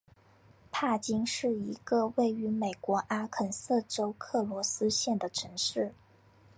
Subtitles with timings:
[0.71, 5.93] 帕金是一个位于美国阿肯色州克罗斯县的城市。